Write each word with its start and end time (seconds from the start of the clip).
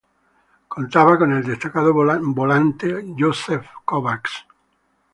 Contaba 0.67 1.15
con 1.19 1.31
el 1.31 1.43
destacado 1.45 1.93
volante 1.93 3.03
József 3.15 3.67
Kovács. 3.85 4.45